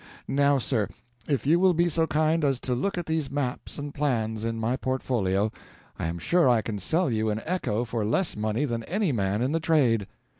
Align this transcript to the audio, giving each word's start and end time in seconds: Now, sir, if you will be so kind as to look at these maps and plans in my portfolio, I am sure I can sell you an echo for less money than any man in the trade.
Now, 0.27 0.57
sir, 0.57 0.87
if 1.27 1.45
you 1.45 1.59
will 1.59 1.75
be 1.75 1.87
so 1.87 2.07
kind 2.07 2.43
as 2.43 2.59
to 2.61 2.73
look 2.73 2.97
at 2.97 3.05
these 3.05 3.29
maps 3.29 3.77
and 3.77 3.93
plans 3.93 4.43
in 4.43 4.59
my 4.59 4.75
portfolio, 4.75 5.51
I 5.99 6.07
am 6.07 6.17
sure 6.17 6.49
I 6.49 6.63
can 6.63 6.79
sell 6.79 7.11
you 7.11 7.29
an 7.29 7.39
echo 7.45 7.85
for 7.85 8.03
less 8.03 8.35
money 8.35 8.65
than 8.65 8.81
any 8.85 9.11
man 9.11 9.43
in 9.43 9.51
the 9.51 9.59
trade. 9.59 10.07